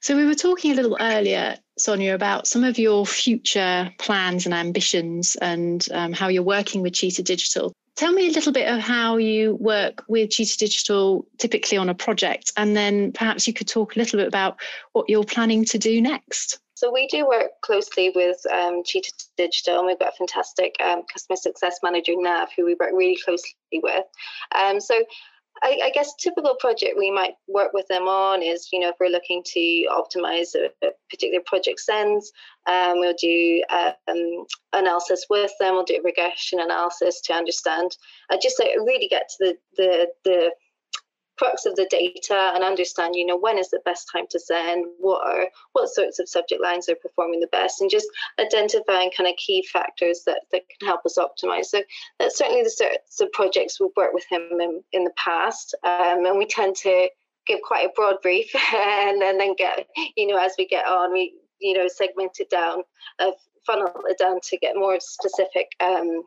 So 0.00 0.14
we 0.14 0.26
were 0.26 0.34
talking 0.34 0.72
a 0.72 0.74
little 0.74 0.98
earlier, 1.00 1.56
Sonia, 1.78 2.14
about 2.14 2.46
some 2.46 2.64
of 2.64 2.78
your 2.78 3.06
future 3.06 3.90
plans 3.98 4.44
and 4.44 4.54
ambitions 4.54 5.36
and 5.36 5.86
um, 5.92 6.12
how 6.12 6.28
you're 6.28 6.42
working 6.42 6.82
with 6.82 6.92
Cheetah 6.92 7.22
Digital. 7.22 7.72
Tell 7.96 8.12
me 8.12 8.28
a 8.28 8.32
little 8.32 8.52
bit 8.52 8.68
of 8.68 8.80
how 8.80 9.16
you 9.16 9.54
work 9.54 10.04
with 10.06 10.30
Cheetah 10.30 10.58
Digital 10.58 11.24
typically 11.38 11.78
on 11.78 11.88
a 11.88 11.94
project, 11.94 12.52
and 12.58 12.76
then 12.76 13.12
perhaps 13.12 13.46
you 13.46 13.54
could 13.54 13.68
talk 13.68 13.96
a 13.96 13.98
little 13.98 14.18
bit 14.18 14.28
about 14.28 14.58
what 14.92 15.08
you're 15.08 15.24
planning 15.24 15.64
to 15.66 15.78
do 15.78 16.02
next. 16.02 16.58
So 16.82 16.90
we 16.90 17.06
do 17.06 17.28
work 17.28 17.52
closely 17.60 18.10
with 18.12 18.38
um, 18.52 18.82
Cheetah 18.84 19.12
Digital, 19.36 19.78
and 19.78 19.86
we've 19.86 20.00
got 20.00 20.14
a 20.14 20.16
fantastic 20.16 20.74
um, 20.84 21.02
customer 21.12 21.36
success 21.36 21.78
manager, 21.80 22.14
Nav, 22.16 22.48
who 22.56 22.64
we 22.64 22.74
work 22.74 22.90
really 22.92 23.16
closely 23.24 23.54
with. 23.72 24.04
Um, 24.52 24.80
so 24.80 24.96
I, 25.62 25.78
I, 25.84 25.90
guess 25.94 26.12
typical 26.16 26.56
project 26.58 26.96
we 26.98 27.12
might 27.12 27.34
work 27.46 27.72
with 27.72 27.86
them 27.86 28.08
on 28.08 28.42
is, 28.42 28.68
you 28.72 28.80
know, 28.80 28.88
if 28.88 28.96
we're 28.98 29.10
looking 29.10 29.44
to 29.44 29.88
optimize 29.92 30.56
a, 30.56 30.70
a 30.84 30.90
particular 31.08 31.44
project 31.46 31.78
sends, 31.78 32.32
um, 32.66 32.98
we'll 32.98 33.14
do 33.14 33.62
um, 33.70 34.44
analysis 34.72 35.26
with 35.30 35.52
them. 35.60 35.74
We'll 35.74 35.84
do 35.84 36.02
regression 36.04 36.58
analysis 36.58 37.20
to 37.26 37.32
understand, 37.32 37.96
uh, 38.28 38.38
just 38.42 38.58
like 38.58 38.70
really 38.78 39.06
get 39.06 39.28
to 39.28 39.36
the 39.38 39.56
the 39.76 40.08
the 40.24 40.50
crux 41.42 41.66
of 41.66 41.74
the 41.74 41.86
data 41.90 42.52
and 42.54 42.62
understand, 42.62 43.16
you 43.16 43.26
know, 43.26 43.36
when 43.36 43.58
is 43.58 43.70
the 43.70 43.80
best 43.84 44.08
time 44.12 44.26
to 44.30 44.38
send, 44.38 44.86
what 44.98 45.26
are 45.26 45.48
what 45.72 45.88
sorts 45.88 46.20
of 46.20 46.28
subject 46.28 46.62
lines 46.62 46.88
are 46.88 46.94
performing 46.94 47.40
the 47.40 47.48
best, 47.48 47.80
and 47.80 47.90
just 47.90 48.06
identifying 48.38 49.10
kind 49.16 49.28
of 49.28 49.36
key 49.36 49.66
factors 49.72 50.22
that, 50.24 50.42
that 50.52 50.62
can 50.68 50.86
help 50.86 51.04
us 51.04 51.18
optimize. 51.18 51.66
So 51.66 51.82
that's 52.20 52.38
certainly 52.38 52.62
the 52.62 52.70
sorts 52.70 53.20
of 53.20 53.32
projects 53.32 53.80
we've 53.80 53.90
worked 53.96 54.14
with 54.14 54.26
him 54.30 54.48
in, 54.60 54.82
in 54.92 55.02
the 55.02 55.12
past, 55.16 55.74
um, 55.82 56.24
and 56.24 56.38
we 56.38 56.46
tend 56.46 56.76
to 56.76 57.08
give 57.44 57.60
quite 57.66 57.86
a 57.86 57.92
broad 57.96 58.16
brief 58.22 58.54
and, 58.74 59.20
and 59.20 59.40
then 59.40 59.56
get, 59.56 59.88
you 60.16 60.28
know, 60.28 60.38
as 60.38 60.54
we 60.56 60.66
get 60.66 60.86
on, 60.86 61.12
we 61.12 61.34
you 61.60 61.76
know 61.76 61.88
segment 61.88 62.38
it 62.38 62.50
down, 62.50 62.82
uh, 63.18 63.32
funnel 63.66 63.92
it 64.06 64.18
down 64.18 64.38
to 64.44 64.58
get 64.58 64.76
more 64.76 64.98
specific 65.00 65.68
um, 65.80 66.22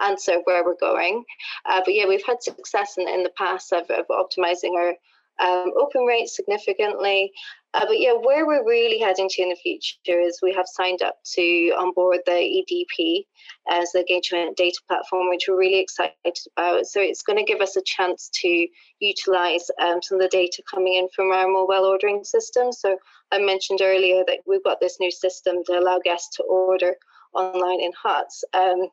answer 0.00 0.40
where 0.44 0.64
we're 0.64 0.76
going. 0.76 1.24
Uh, 1.66 1.80
but 1.84 1.94
yeah, 1.94 2.06
we've 2.06 2.24
had 2.26 2.42
success 2.42 2.96
in, 2.98 3.08
in 3.08 3.22
the 3.22 3.32
past 3.36 3.72
of, 3.72 3.90
of 3.90 4.06
optimizing 4.08 4.74
our 4.76 4.94
um, 5.40 5.72
open 5.76 6.02
rates 6.02 6.36
significantly. 6.36 7.32
Uh, 7.74 7.84
but 7.86 8.00
yeah, 8.00 8.12
where 8.12 8.46
we're 8.46 8.66
really 8.66 8.98
heading 8.98 9.28
to 9.28 9.42
in 9.42 9.50
the 9.50 9.56
future 9.56 10.18
is 10.18 10.40
we 10.42 10.54
have 10.54 10.66
signed 10.66 11.02
up 11.02 11.16
to 11.22 11.70
onboard 11.78 12.18
the 12.24 12.32
EDP 12.32 13.26
as 13.70 13.92
the 13.92 14.00
engagement 14.00 14.56
data 14.56 14.80
platform, 14.88 15.28
which 15.28 15.44
we're 15.46 15.58
really 15.58 15.80
excited 15.80 16.14
about. 16.56 16.86
So 16.86 17.00
it's 17.00 17.22
going 17.22 17.38
to 17.38 17.44
give 17.44 17.60
us 17.60 17.76
a 17.76 17.82
chance 17.84 18.30
to 18.40 18.66
utilize 19.00 19.70
um, 19.80 20.00
some 20.02 20.16
of 20.16 20.22
the 20.22 20.28
data 20.28 20.62
coming 20.68 20.94
in 20.94 21.08
from 21.14 21.30
our 21.30 21.46
mobile 21.46 21.84
ordering 21.84 22.24
system. 22.24 22.72
So 22.72 22.96
I 23.30 23.38
mentioned 23.38 23.80
earlier 23.82 24.24
that 24.26 24.38
we've 24.46 24.64
got 24.64 24.80
this 24.80 24.98
new 24.98 25.10
system 25.10 25.56
to 25.66 25.78
allow 25.78 26.00
guests 26.02 26.36
to 26.36 26.44
order 26.44 26.94
online 27.34 27.82
in 27.82 27.92
huts. 28.02 28.44
Um, 28.54 28.88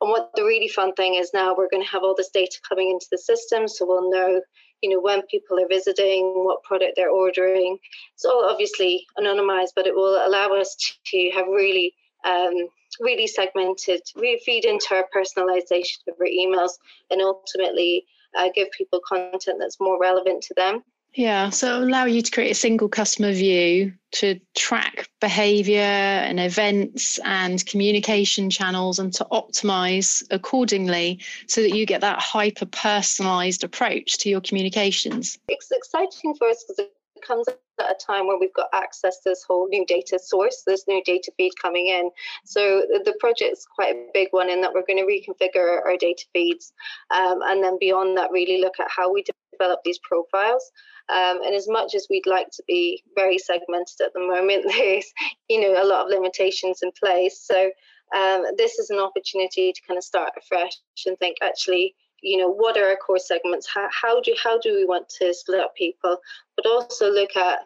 and 0.00 0.10
what 0.10 0.30
the 0.34 0.44
really 0.44 0.68
fun 0.68 0.92
thing 0.94 1.16
is 1.16 1.30
now 1.34 1.54
we're 1.56 1.68
going 1.68 1.82
to 1.82 1.90
have 1.90 2.02
all 2.02 2.14
this 2.14 2.30
data 2.30 2.58
coming 2.68 2.90
into 2.90 3.06
the 3.10 3.18
system, 3.18 3.66
so 3.66 3.86
we'll 3.86 4.10
know, 4.10 4.40
you 4.82 4.90
know, 4.90 5.00
when 5.00 5.22
people 5.22 5.58
are 5.58 5.68
visiting, 5.68 6.44
what 6.44 6.62
product 6.62 6.92
they're 6.96 7.10
ordering. 7.10 7.78
It's 8.14 8.24
all 8.24 8.46
obviously 8.48 9.04
anonymized, 9.18 9.72
but 9.74 9.86
it 9.86 9.94
will 9.94 10.24
allow 10.24 10.52
us 10.54 10.76
to 11.06 11.30
have 11.34 11.46
really, 11.48 11.94
um, 12.24 12.54
really 13.00 13.26
segmented, 13.26 14.02
really 14.14 14.40
feed 14.44 14.64
into 14.64 14.94
our 14.94 15.06
personalization 15.14 16.06
of 16.06 16.14
our 16.20 16.26
emails, 16.26 16.72
and 17.10 17.20
ultimately 17.20 18.06
uh, 18.38 18.48
give 18.54 18.68
people 18.70 19.00
content 19.08 19.58
that's 19.58 19.80
more 19.80 19.98
relevant 20.00 20.42
to 20.44 20.54
them. 20.54 20.84
Yeah, 21.18 21.50
so 21.50 21.82
allow 21.82 22.04
you 22.04 22.22
to 22.22 22.30
create 22.30 22.52
a 22.52 22.54
single 22.54 22.88
customer 22.88 23.32
view 23.32 23.92
to 24.12 24.38
track 24.54 25.08
behavior 25.20 25.80
and 25.80 26.38
events 26.38 27.18
and 27.24 27.66
communication 27.66 28.50
channels 28.50 29.00
and 29.00 29.12
to 29.14 29.26
optimize 29.32 30.22
accordingly 30.30 31.18
so 31.48 31.60
that 31.60 31.74
you 31.74 31.86
get 31.86 32.02
that 32.02 32.20
hyper 32.20 32.66
personalized 32.66 33.64
approach 33.64 34.18
to 34.18 34.28
your 34.28 34.40
communications. 34.40 35.36
It's 35.48 35.72
exciting 35.72 36.36
for 36.36 36.50
us 36.50 36.62
because 36.62 36.86
it 36.86 36.92
comes 37.26 37.48
at 37.48 37.90
a 37.90 37.96
time 37.96 38.28
where 38.28 38.38
we've 38.38 38.54
got 38.54 38.68
access 38.72 39.16
to 39.22 39.30
this 39.30 39.42
whole 39.42 39.66
new 39.66 39.84
data 39.86 40.20
source, 40.20 40.62
this 40.68 40.84
new 40.86 41.02
data 41.02 41.32
feed 41.36 41.50
coming 41.60 41.88
in. 41.88 42.10
So 42.44 42.86
the 42.88 43.16
project 43.18 43.54
is 43.54 43.66
quite 43.74 43.96
a 43.96 44.06
big 44.14 44.28
one 44.30 44.48
in 44.50 44.60
that 44.60 44.72
we're 44.72 44.86
going 44.86 44.98
to 44.98 45.04
reconfigure 45.04 45.84
our 45.84 45.96
data 45.96 46.26
feeds 46.32 46.72
um, 47.10 47.40
and 47.42 47.60
then 47.60 47.76
beyond 47.80 48.16
that 48.18 48.30
really 48.30 48.60
look 48.60 48.78
at 48.78 48.86
how 48.88 49.12
we 49.12 49.24
develop 49.58 49.80
these 49.84 49.98
profiles. 49.98 50.70
Um, 51.10 51.42
and 51.42 51.54
as 51.54 51.66
much 51.68 51.94
as 51.94 52.06
we'd 52.10 52.26
like 52.26 52.50
to 52.52 52.62
be 52.66 53.02
very 53.14 53.38
segmented 53.38 54.00
at 54.04 54.12
the 54.12 54.20
moment, 54.20 54.64
there's 54.68 55.12
you 55.48 55.60
know 55.60 55.82
a 55.82 55.86
lot 55.86 56.04
of 56.04 56.10
limitations 56.10 56.80
in 56.82 56.90
place. 56.98 57.40
So 57.44 57.70
um, 58.14 58.44
this 58.56 58.78
is 58.78 58.90
an 58.90 58.98
opportunity 58.98 59.72
to 59.72 59.80
kind 59.86 59.98
of 59.98 60.04
start 60.04 60.32
afresh 60.36 60.72
and 61.06 61.18
think 61.18 61.36
actually 61.42 61.94
you 62.20 62.36
know 62.36 62.48
what 62.48 62.76
are 62.76 62.88
our 62.88 62.96
core 62.96 63.18
segments 63.18 63.68
how, 63.72 63.88
how 63.90 64.20
do 64.20 64.34
how 64.42 64.58
do 64.58 64.74
we 64.74 64.84
want 64.84 65.08
to 65.08 65.32
split 65.32 65.60
up 65.60 65.74
people 65.76 66.16
but 66.56 66.66
also 66.66 67.10
look 67.10 67.36
at 67.36 67.60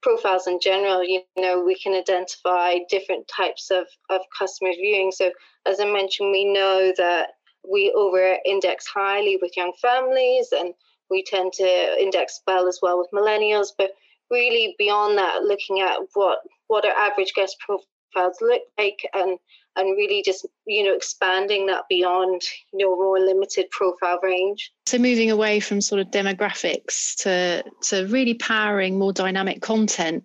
profiles 0.00 0.46
in 0.46 0.58
general 0.62 1.04
you 1.04 1.20
know 1.36 1.62
we 1.62 1.74
can 1.74 1.92
identify 1.92 2.76
different 2.88 3.28
types 3.28 3.70
of 3.70 3.86
of 4.08 4.20
customers 4.38 4.76
viewing 4.76 5.10
so 5.10 5.30
as 5.66 5.80
i 5.80 5.84
mentioned 5.84 6.30
we 6.30 6.44
know 6.44 6.92
that 6.96 7.30
we 7.70 7.92
over 7.94 8.36
index 8.46 8.86
highly 8.86 9.38
with 9.42 9.56
young 9.56 9.72
families 9.82 10.48
and 10.52 10.72
we 11.10 11.24
tend 11.24 11.52
to 11.54 11.96
index 12.00 12.40
well 12.46 12.68
as 12.68 12.78
well 12.82 12.98
with 12.98 13.08
millennials, 13.12 13.68
but 13.76 13.90
really 14.30 14.74
beyond 14.78 15.18
that, 15.18 15.42
looking 15.42 15.80
at 15.80 15.98
what 16.14 16.40
what 16.66 16.84
our 16.84 16.92
average 16.92 17.32
guest 17.34 17.56
profiles 17.60 18.38
look 18.40 18.62
like 18.78 19.08
and 19.14 19.38
and 19.76 19.96
really 19.96 20.22
just 20.22 20.46
you 20.66 20.84
know 20.84 20.94
expanding 20.94 21.66
that 21.66 21.84
beyond 21.88 22.42
you 22.72 22.78
know 22.78 22.96
more 22.96 23.18
limited 23.18 23.70
profile 23.70 24.18
range. 24.22 24.72
So 24.86 24.98
moving 24.98 25.30
away 25.30 25.60
from 25.60 25.80
sort 25.80 26.00
of 26.00 26.08
demographics 26.08 27.16
to 27.22 27.64
to 27.88 28.06
really 28.06 28.34
powering 28.34 28.98
more 28.98 29.12
dynamic 29.12 29.62
content 29.62 30.24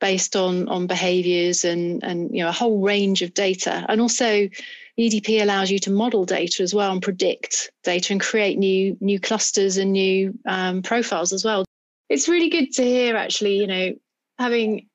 based 0.00 0.36
on 0.36 0.68
on 0.68 0.86
behaviors 0.86 1.64
and 1.64 2.02
and 2.04 2.34
you 2.34 2.42
know 2.42 2.48
a 2.48 2.52
whole 2.52 2.80
range 2.80 3.22
of 3.22 3.34
data 3.34 3.84
and 3.88 4.00
also 4.00 4.48
EDP 4.98 5.42
allows 5.42 5.70
you 5.70 5.78
to 5.80 5.90
model 5.90 6.24
data 6.24 6.62
as 6.62 6.74
well 6.74 6.92
and 6.92 7.02
predict 7.02 7.70
data 7.84 8.12
and 8.12 8.20
create 8.20 8.58
new 8.58 8.96
new 9.00 9.20
clusters 9.20 9.76
and 9.76 9.92
new 9.92 10.38
um, 10.46 10.82
profiles 10.82 11.32
as 11.32 11.44
well. 11.44 11.64
It's 12.08 12.28
really 12.28 12.48
good 12.48 12.72
to 12.74 12.84
hear, 12.84 13.16
actually, 13.16 13.58
you 13.58 13.66
know, 13.66 13.92
having 14.38 14.88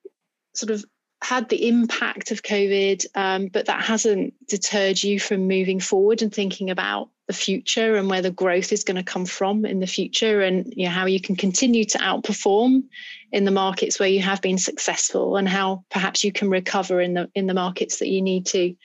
sort 0.55 0.71
of 0.71 0.83
had 1.21 1.49
the 1.49 1.67
impact 1.67 2.31
of 2.31 2.41
COVID, 2.41 3.05
um, 3.15 3.47
but 3.47 3.67
that 3.67 3.83
hasn't 3.83 4.33
deterred 4.47 5.01
you 5.03 5.19
from 5.19 5.47
moving 5.47 5.79
forward 5.79 6.21
and 6.21 6.33
thinking 6.33 6.71
about 6.71 7.09
the 7.31 7.37
future 7.37 7.95
and 7.95 8.09
where 8.09 8.21
the 8.21 8.29
growth 8.29 8.73
is 8.73 8.83
going 8.83 8.97
to 8.97 9.11
come 9.13 9.25
from 9.25 9.65
in 9.65 9.79
the 9.79 9.87
future, 9.87 10.41
and 10.41 10.73
you 10.75 10.85
know 10.85 10.91
how 10.91 11.05
you 11.05 11.21
can 11.21 11.37
continue 11.37 11.85
to 11.85 11.97
outperform 11.99 12.83
in 13.31 13.45
the 13.45 13.51
markets 13.51 13.99
where 13.99 14.09
you 14.09 14.21
have 14.21 14.41
been 14.41 14.57
successful, 14.57 15.37
and 15.37 15.47
how 15.47 15.85
perhaps 15.89 16.25
you 16.25 16.31
can 16.33 16.49
recover 16.49 16.99
in 16.99 17.13
the 17.13 17.29
in 17.33 17.47
the 17.47 17.53
markets 17.53 17.99
that 17.99 18.09
you 18.09 18.21
need 18.21 18.45
to 18.47 18.75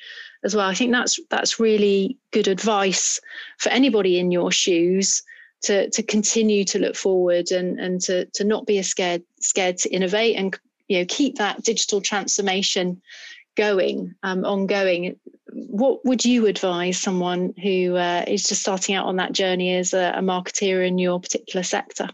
as 0.44 0.54
well. 0.54 0.68
I 0.68 0.74
think 0.74 0.92
that's 0.92 1.18
that's 1.28 1.58
really 1.58 2.18
good 2.30 2.46
advice 2.46 3.20
for 3.58 3.70
anybody 3.70 4.20
in 4.20 4.30
your 4.30 4.52
shoes 4.52 5.24
to 5.62 5.90
to 5.90 6.02
continue 6.04 6.64
to 6.66 6.78
look 6.78 6.94
forward 6.94 7.50
and 7.50 7.80
and 7.80 8.00
to 8.02 8.26
to 8.26 8.44
not 8.44 8.64
be 8.64 8.80
scared 8.82 9.24
scared 9.40 9.78
to 9.78 9.88
innovate 9.88 10.36
and 10.36 10.56
you 10.86 11.00
know 11.00 11.06
keep 11.08 11.38
that 11.38 11.64
digital 11.64 12.00
transformation 12.00 13.02
going 13.56 14.14
um, 14.22 14.44
ongoing 14.44 15.18
what 15.68 16.04
would 16.04 16.24
you 16.24 16.46
advise 16.46 16.98
someone 16.98 17.54
who 17.62 17.96
uh, 17.96 18.24
is 18.26 18.44
just 18.44 18.62
starting 18.62 18.94
out 18.94 19.06
on 19.06 19.16
that 19.16 19.32
journey 19.32 19.74
as 19.74 19.94
a, 19.94 20.12
a 20.16 20.20
marketeer 20.20 20.86
in 20.86 20.98
your 20.98 21.20
particular 21.20 21.62
sector 21.62 22.08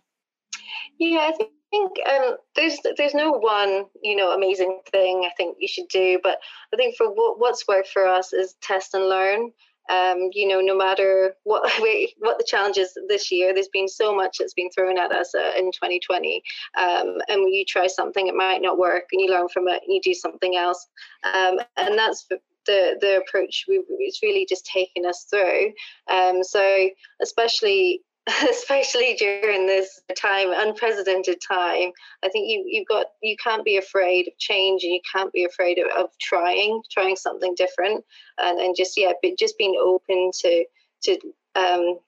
yeah 0.99 1.30
i 1.32 1.32
think 1.72 1.92
um, 2.08 2.37
there's 2.54 2.78
there's 2.96 3.14
no 3.14 3.32
one 3.32 3.87
you 4.02 4.14
know 4.14 4.32
amazing 4.32 4.80
thing 4.92 5.25
I 5.26 5.34
think 5.37 5.56
you 5.58 5.66
should 5.66 5.88
do, 5.88 6.20
but 6.22 6.38
I 6.72 6.76
think 6.76 6.96
for 6.96 7.08
what, 7.08 7.40
what's 7.40 7.66
worked 7.66 7.88
for 7.88 8.06
us 8.06 8.32
is 8.32 8.54
test 8.62 8.94
and 8.94 9.08
learn. 9.08 9.50
Um, 9.90 10.30
you 10.32 10.46
know, 10.46 10.61
no 10.61 10.76
matter 10.76 11.34
what 11.42 11.62
what 12.18 12.38
the 12.38 12.46
challenges 12.46 12.96
this 13.08 13.32
year, 13.32 13.52
there's 13.52 13.68
been 13.72 13.88
so 13.88 14.14
much 14.14 14.37
that's 14.38 14.54
been 14.54 14.70
thrown 14.70 14.99
at 14.99 15.12
us 15.12 15.34
uh, 15.34 15.52
in 15.56 15.72
2020. 15.72 16.42
Um, 16.78 17.16
and 17.28 17.42
when 17.42 17.52
you 17.52 17.64
try 17.64 17.87
something, 17.87 18.28
it 18.28 18.34
might 18.34 18.62
not 18.62 18.78
work, 18.78 19.04
and 19.11 19.20
you 19.20 19.28
learn 19.28 19.49
from 19.49 19.66
it, 19.66 19.82
and 19.84 19.94
you 19.94 20.00
do 20.02 20.14
something 20.14 20.54
else. 20.56 20.87
Um, 21.25 21.58
and 21.76 21.99
that's 21.99 22.28
the 22.66 22.97
the 23.00 23.19
approach 23.19 23.64
we, 23.69 23.83
it's 24.00 24.23
really 24.23 24.47
just 24.49 24.66
taken 24.66 25.07
us 25.07 25.26
through. 25.31 25.73
Um, 26.11 26.42
so 26.42 26.88
especially 27.21 28.02
especially 28.50 29.16
during 29.19 29.66
this 29.66 30.00
time 30.16 30.47
unprecedented 30.54 31.40
time 31.40 31.90
i 32.23 32.28
think 32.28 32.49
you 32.49 32.62
you've 32.69 32.87
got 32.87 33.07
you 33.21 33.35
can't 33.42 33.64
be 33.64 33.78
afraid 33.78 34.28
of 34.28 34.38
change 34.38 34.85
and 34.85 34.92
you 34.92 35.00
can't 35.12 35.33
be 35.33 35.45
afraid 35.45 35.76
of, 35.78 35.87
of 35.99 36.09
trying 36.21 36.81
trying 36.88 37.16
something 37.16 37.52
different. 37.57 38.04
And 38.38 38.61
and 38.61 38.76
just 38.76 38.97
yeah 38.97 39.12
but 39.23 39.38
just 39.38 39.59
being 39.59 39.75
open 39.81 40.31
to 40.42 40.64
to 41.04 41.19
um, 41.57 41.99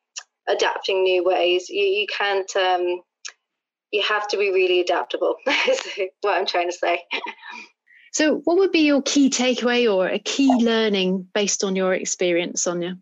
adapting 0.49 1.03
new 1.03 1.25
ways. 1.25 1.69
You 1.69 1.83
you 1.83 2.07
can't 2.07 2.55
um, 2.57 3.03
you 3.95 4.03
have 4.03 4.27
to 4.29 4.37
be 4.37 4.51
really 4.51 4.81
adaptable 4.81 5.37
is 5.69 5.81
what 6.23 6.37
i'm 6.37 6.47
trying 6.47 6.69
to 6.69 6.77
say 6.77 7.01
so 8.15 8.37
what 8.45 8.57
would 8.59 8.73
be 8.73 8.87
your 8.87 9.03
key 9.03 9.29
takeaway 9.29 9.93
or 9.93 10.09
a 10.09 10.19
key 10.19 10.53
learning 10.55 11.27
based 11.35 11.65
on 11.65 11.77
your 11.77 11.93
experience 11.93 12.63
sonia 12.63 12.97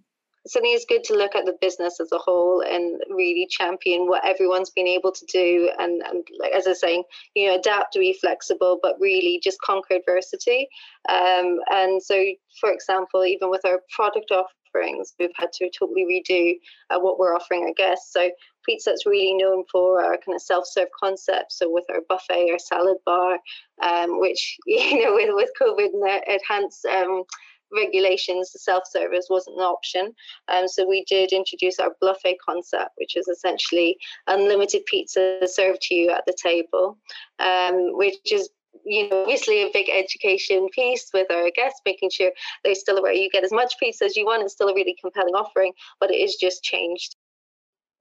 so 0.47 0.59
I 0.59 0.63
think 0.63 0.77
it's 0.77 0.87
good 0.87 1.05
to 1.05 1.15
look 1.15 1.37
at 1.37 1.45
the 1.45 1.57
business 1.61 2.01
as 2.01 2.11
a 2.11 2.19
whole 2.19 2.63
and 2.63 3.01
really 3.11 3.47
champion 3.49 4.09
what 4.09 4.25
everyone's 4.25 4.71
been 4.71 4.89
able 4.89 5.13
to 5.13 5.25
do 5.27 5.71
and, 5.79 6.03
and 6.03 6.27
like 6.41 6.53
as 6.53 6.67
I 6.67 6.71
was 6.71 6.81
saying, 6.81 7.05
you 7.35 7.47
know, 7.47 7.55
adapt 7.57 7.93
to 7.93 8.01
be 8.01 8.19
flexible, 8.21 8.81
but 8.83 8.97
really 8.99 9.41
just 9.43 9.61
conquer 9.61 9.95
adversity. 9.95 10.69
Um, 11.09 11.61
and 11.71 12.03
so, 12.03 12.25
for 12.61 12.73
example, 12.73 13.25
even 13.25 13.51
with 13.51 13.65
our 13.65 13.83
product 13.95 14.33
offerings, 14.33 15.15
we've 15.21 15.31
had 15.37 15.53
to 15.53 15.71
totally 15.79 16.05
redo 16.05 16.55
uh, 16.91 16.99
what 16.99 17.21
we're 17.21 17.37
offering 17.37 17.63
our 17.63 17.75
guests. 17.75 18.13
So 18.13 18.29
Pizza 18.65 18.91
Hut's 18.91 19.07
really 19.07 19.35
known 19.35 19.65
for 19.71 20.03
our 20.03 20.17
kind 20.19 20.35
of 20.35 20.43
self-serve 20.43 20.89
concept. 20.99 21.53
So 21.53 21.71
with 21.71 21.85
our 21.91 22.01
buffet, 22.09 22.51
our 22.51 22.59
salad 22.59 22.99
bar, 23.05 23.39
um, 23.83 24.21
which 24.21 24.57
you 24.67 25.05
know 25.05 25.15
with 25.15 25.31
with 25.33 25.51
COVID 25.61 25.91
and 25.93 26.23
enhanced 26.27 26.85
um, 26.87 27.25
regulations, 27.73 28.53
the 28.53 28.59
self-service 28.59 29.27
wasn't 29.31 29.57
an 29.57 29.63
option. 29.63 30.13
Um, 30.49 30.69
so 30.69 30.87
we 30.87 31.05
did 31.09 31.33
introduce 31.33 31.79
our 31.79 31.97
buffet 32.01 32.37
concept, 32.45 32.91
which 32.97 33.17
is 33.17 33.29
essentially 33.29 33.97
unlimited 34.27 34.85
pizza 34.87 35.41
served 35.47 35.81
to 35.83 35.95
you 35.95 36.11
at 36.11 36.25
the 36.27 36.37
table, 36.41 36.99
um, 37.39 37.97
which 37.97 38.33
is 38.33 38.51
you 38.85 39.09
know, 39.09 39.23
obviously 39.23 39.63
a 39.63 39.71
big 39.73 39.89
education 39.89 40.69
piece 40.71 41.11
with 41.13 41.31
our 41.31 41.51
guests, 41.55 41.81
making 41.85 42.11
sure 42.11 42.31
they're 42.65 42.75
still 42.75 42.99
aware 42.99 43.13
you 43.13 43.31
get 43.31 43.45
as 43.45 43.53
much 43.53 43.75
pizza 43.79 44.05
as 44.05 44.17
you 44.17 44.25
want. 44.25 44.43
It's 44.43 44.55
still 44.55 44.69
a 44.69 44.75
really 44.75 44.97
compelling 45.01 45.35
offering, 45.35 45.73
but 46.01 46.11
it 46.11 46.17
is 46.17 46.37
just 46.37 46.63
changed. 46.63 47.17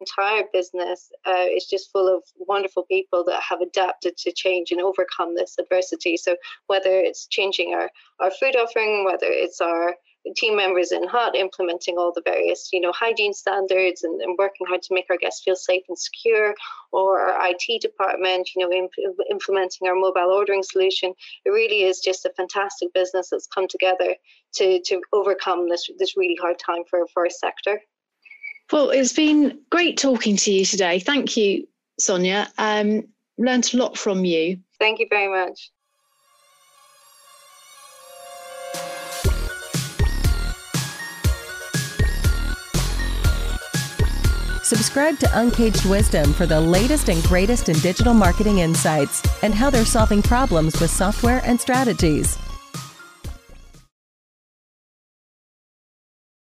Entire 0.01 0.43
business 0.51 1.11
uh, 1.25 1.45
is 1.49 1.65
just 1.65 1.91
full 1.91 2.13
of 2.13 2.23
wonderful 2.35 2.83
people 2.83 3.23
that 3.25 3.41
have 3.41 3.61
adapted 3.61 4.17
to 4.17 4.31
change 4.31 4.71
and 4.71 4.81
overcome 4.81 5.35
this 5.35 5.55
adversity. 5.59 6.17
So 6.17 6.35
whether 6.67 6.89
it's 6.89 7.27
changing 7.27 7.73
our 7.73 7.89
our 8.19 8.31
food 8.31 8.55
offering, 8.55 9.05
whether 9.05 9.27
it's 9.29 9.61
our 9.61 9.95
team 10.35 10.55
members 10.55 10.91
in 10.91 11.07
Hut 11.07 11.35
implementing 11.35 11.97
all 11.97 12.11
the 12.13 12.21
various, 12.23 12.69
you 12.71 12.79
know, 12.79 12.91
hygiene 12.91 13.33
standards 13.33 14.03
and, 14.03 14.21
and, 14.21 14.37
working 14.37 14.67
hard 14.67 14.81
to 14.83 14.93
make 14.93 15.05
our 15.09 15.17
guests 15.17 15.43
feel 15.43 15.55
safe 15.55 15.83
and 15.87 15.97
secure, 15.97 16.53
or 16.91 17.19
our 17.19 17.49
IT 17.49 17.81
department, 17.81 18.49
you 18.55 18.67
know, 18.67 18.75
imp- 18.75 19.17
implementing 19.29 19.87
our 19.87 19.95
mobile 19.95 20.31
ordering 20.31 20.63
solution. 20.63 21.13
It 21.45 21.49
really 21.49 21.83
is 21.83 21.99
just 21.99 22.25
a 22.25 22.33
fantastic 22.35 22.93
business 22.93 23.29
that's 23.29 23.47
come 23.47 23.67
together 23.67 24.15
to 24.55 24.81
to 24.81 25.01
overcome 25.13 25.69
this 25.69 25.89
this 25.97 26.17
really 26.17 26.37
hard 26.41 26.59
time 26.59 26.83
for 26.89 27.05
for 27.13 27.23
our 27.23 27.29
sector. 27.29 27.79
Well, 28.71 28.89
it's 28.89 29.13
been 29.13 29.59
great 29.69 29.97
talking 29.97 30.37
to 30.37 30.51
you 30.51 30.65
today. 30.65 30.99
Thank 30.99 31.35
you, 31.35 31.67
Sonia. 31.99 32.47
Um, 32.57 33.03
learned 33.37 33.73
a 33.73 33.77
lot 33.77 33.97
from 33.97 34.23
you. 34.23 34.59
Thank 34.79 34.99
you 34.99 35.07
very 35.09 35.27
much. 35.27 35.71
Subscribe 44.63 45.19
to 45.19 45.29
Uncaged 45.37 45.83
Wisdom 45.85 46.31
for 46.31 46.45
the 46.45 46.61
latest 46.61 47.09
and 47.09 47.21
greatest 47.23 47.67
in 47.67 47.77
digital 47.79 48.13
marketing 48.13 48.59
insights 48.59 49.21
and 49.43 49.53
how 49.53 49.69
they're 49.69 49.83
solving 49.83 50.21
problems 50.21 50.79
with 50.79 50.89
software 50.89 51.41
and 51.43 51.59
strategies. 51.59 52.37